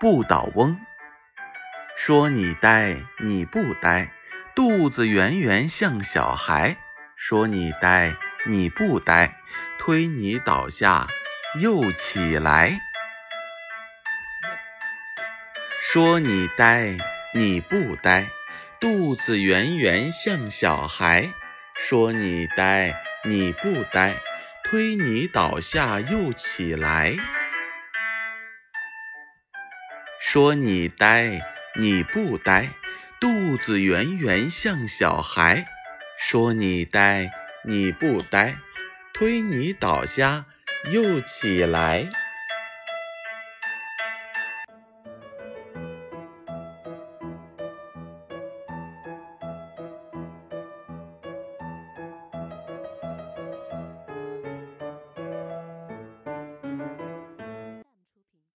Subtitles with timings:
[0.00, 0.80] 不倒翁。
[1.94, 4.10] 说你呆，你不呆，
[4.56, 6.78] 肚子圆圆像小孩。
[7.14, 9.36] 说你呆，你不呆，
[9.78, 11.06] 推你倒下
[11.60, 12.80] 又起来。
[15.82, 16.96] 说你呆，
[17.34, 18.26] 你不呆，
[18.80, 21.30] 肚子圆圆像小孩。
[21.74, 22.94] 说你呆，
[23.26, 24.14] 你不呆，
[24.64, 27.14] 推你倒下又起来。
[30.22, 31.40] 说你呆，
[31.80, 32.68] 你不呆，
[33.18, 35.66] 肚子圆圆像小孩。
[36.18, 37.30] 说你呆，
[37.64, 38.58] 你不呆，
[39.14, 40.44] 推你倒下
[40.92, 42.10] 又起来。